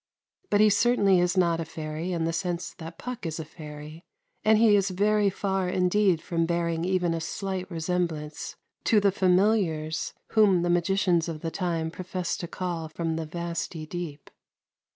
But 0.49 0.61
he 0.61 0.71
certainly 0.71 1.19
is 1.19 1.37
not 1.37 1.59
a 1.59 1.63
fairy 1.63 2.11
in 2.11 2.25
the 2.25 2.33
sense 2.33 2.73
that 2.79 2.97
Puck 2.97 3.23
is 3.23 3.39
a 3.39 3.45
fairy; 3.45 4.03
and 4.43 4.57
he 4.57 4.75
is 4.75 4.89
very 4.89 5.29
far 5.29 5.69
indeed 5.69 6.23
from 6.23 6.47
bearing 6.47 6.83
even 6.83 7.13
a 7.13 7.21
slight 7.21 7.69
resemblance 7.69 8.55
to 8.85 8.99
the 8.99 9.11
familiars 9.11 10.15
whom 10.29 10.63
the 10.63 10.71
magicians 10.71 11.29
of 11.29 11.41
the 11.41 11.51
time 11.51 11.91
professed 11.91 12.39
to 12.39 12.47
call 12.47 12.89
from 12.89 13.15
the 13.15 13.27
vasty 13.27 13.85
deep. 13.85 14.31